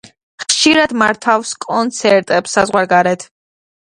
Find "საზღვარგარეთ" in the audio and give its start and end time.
2.57-3.27